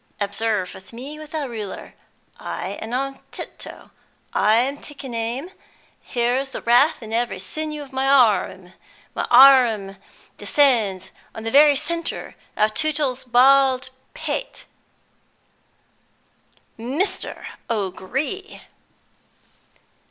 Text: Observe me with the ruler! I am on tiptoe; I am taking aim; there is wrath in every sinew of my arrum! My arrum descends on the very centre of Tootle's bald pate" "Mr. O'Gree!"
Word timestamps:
Observe 0.19 0.91
me 0.91 1.19
with 1.19 1.29
the 1.29 1.47
ruler! 1.47 1.93
I 2.39 2.69
am 2.81 2.91
on 2.91 3.19
tiptoe; 3.29 3.91
I 4.33 4.55
am 4.55 4.79
taking 4.81 5.13
aim; 5.13 5.51
there 6.15 6.39
is 6.39 6.55
wrath 6.65 7.03
in 7.03 7.13
every 7.13 7.37
sinew 7.37 7.83
of 7.83 7.93
my 7.93 8.07
arrum! 8.07 8.73
My 9.13 9.27
arrum 9.29 9.97
descends 10.39 11.11
on 11.35 11.43
the 11.43 11.51
very 11.51 11.75
centre 11.75 12.35
of 12.57 12.73
Tootle's 12.73 13.25
bald 13.25 13.91
pate" 14.15 14.65
"Mr. 16.79 17.45
O'Gree!" 17.69 18.63